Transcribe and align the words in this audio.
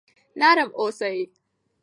نرم 0.39 0.69
اوسئ. 0.79 1.17